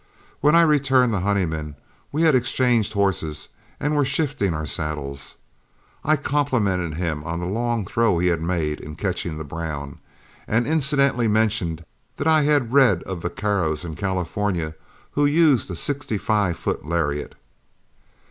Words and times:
When 0.39 0.55
I 0.55 0.61
returned 0.61 1.11
to 1.13 1.19
Honeyman, 1.19 1.59
and 1.63 1.75
we 2.11 2.23
had 2.23 2.33
exchanged 2.33 2.93
horses 2.93 3.49
and 3.79 3.95
were 3.95 4.03
shifting 4.03 4.51
our 4.51 4.65
saddles, 4.65 5.35
I 6.03 6.15
complimented 6.15 6.95
him 6.95 7.23
on 7.23 7.39
the 7.39 7.45
long 7.45 7.85
throw 7.85 8.17
he 8.17 8.29
had 8.29 8.41
made 8.41 8.79
in 8.79 8.95
catching 8.95 9.37
the 9.37 9.43
brown, 9.43 9.99
and 10.47 10.65
incidentally 10.65 11.27
mentioned 11.27 11.85
that 12.17 12.25
I 12.25 12.41
had 12.41 12.73
read 12.73 13.03
of 13.03 13.21
vaqueros 13.21 13.85
in 13.85 13.93
California 13.95 14.73
who 15.11 15.25
used 15.27 15.69
a 15.69 15.75
sixty 15.75 16.17
five 16.17 16.57
foot 16.57 16.83
lariat. 16.83 17.35